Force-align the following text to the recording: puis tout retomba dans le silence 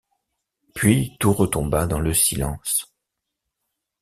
puis 0.73 1.15
tout 1.19 1.31
retomba 1.31 1.85
dans 1.85 1.99
le 1.99 2.11
silence 2.11 2.91